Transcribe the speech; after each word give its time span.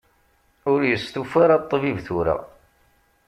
Ur 0.71 0.79
yestufa 0.89 1.37
ara 1.43 1.61
ṭṭbib 1.63 1.97
tura. 2.05 2.35